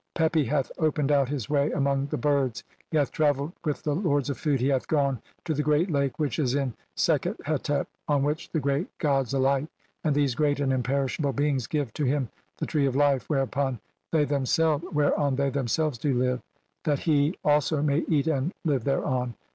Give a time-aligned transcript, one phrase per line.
[0.15, 4.31] Pepi hath opened out "his way among the birds, he hath travelled with the "lords
[4.31, 8.23] of food, he hath gone to the great lake which "is in Sekhet Hetep on
[8.23, 9.67] which the great gods alight,
[10.03, 13.79] and "these great and imperishable beings give to him the "tree of life, whereon
[14.11, 14.87] they themselves
[15.99, 16.41] do live,
[16.83, 19.35] that he "also may [eat and] live thereon.